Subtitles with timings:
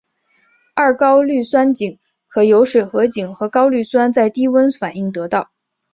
[0.73, 5.51] 二高氯酸肼可由水合肼和高氯酸在低温反应得到。